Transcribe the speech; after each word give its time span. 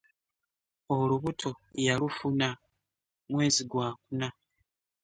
Olubuto 0.97 1.51
yalufuna 1.85 2.47
mwezi 3.31 3.61
gwakuna. 3.71 4.27